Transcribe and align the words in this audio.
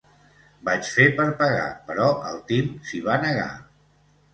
Vaig 0.69 0.89
fer 0.93 1.05
per 1.21 1.29
pagar 1.43 1.69
però 1.91 2.11
el 2.33 2.43
Tim 2.51 2.77
s'hi 2.91 3.07
va 3.11 3.23
negar. 3.29 3.51